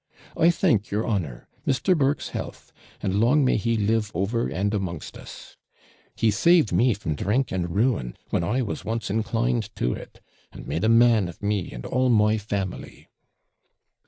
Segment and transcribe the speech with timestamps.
[0.35, 1.95] 'I thank your honour; Mr.
[1.95, 2.73] Burke's health!
[3.03, 5.57] and long may he live over and amongst us;
[6.15, 10.19] he saved me from drink and ruin, when I was once inclined to it,
[10.51, 13.09] and made a man of me and all my family.'